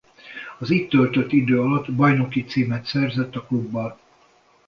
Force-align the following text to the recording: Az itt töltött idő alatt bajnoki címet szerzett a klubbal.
Az 0.59 0.69
itt 0.69 0.89
töltött 0.89 1.31
idő 1.31 1.61
alatt 1.61 1.91
bajnoki 1.93 2.43
címet 2.43 2.85
szerzett 2.85 3.35
a 3.35 3.43
klubbal. 3.45 3.99